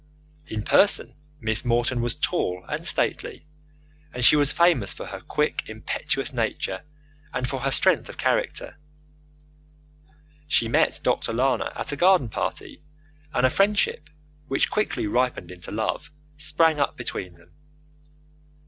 [0.47, 3.45] In person Miss Morton was tall and stately,
[4.11, 6.81] and she was famous for her quick, impetuous nature
[7.31, 8.79] and for her strength of character.
[10.47, 11.33] She met Dr.
[11.33, 12.81] Lana at a garden party,
[13.31, 14.09] and a friendship,
[14.47, 17.53] which quickly ripened into love, sprang up between them.